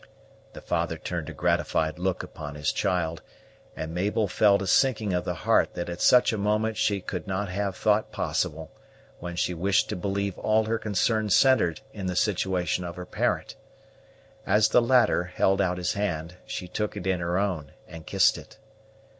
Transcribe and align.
The 0.53 0.61
father 0.61 0.97
turned 0.97 1.29
a 1.29 1.31
gratified 1.31 1.99
look 1.99 2.23
upon 2.23 2.55
his 2.55 2.71
child; 2.71 3.21
and 3.75 3.93
Mabel 3.93 4.27
felt 4.27 4.63
a 4.63 4.65
sinking 4.65 5.13
of 5.13 5.25
the 5.25 5.35
heart 5.45 5.75
that 5.75 5.89
at 5.89 6.01
such 6.01 6.33
a 6.33 6.39
moment 6.39 6.75
she 6.75 7.01
could 7.01 7.27
not 7.27 7.49
have 7.49 7.75
thought 7.77 8.11
possible, 8.11 8.71
when 9.19 9.35
she 9.35 9.53
wished 9.53 9.89
to 9.89 9.95
believe 9.95 10.39
all 10.39 10.63
her 10.63 10.79
concern 10.79 11.29
centred 11.29 11.81
in 11.93 12.07
the 12.07 12.15
situation 12.15 12.83
of 12.83 12.95
her 12.95 13.05
parent. 13.05 13.55
As 14.43 14.69
the 14.69 14.81
latter 14.81 15.25
held 15.25 15.61
out 15.61 15.77
his 15.77 15.93
hand, 15.93 16.33
she 16.47 16.67
took 16.67 16.97
it 16.97 17.05
in 17.05 17.19
her 17.19 17.37
own 17.37 17.71
and 17.87 18.07
kissed 18.07 18.39
it. 18.39 18.57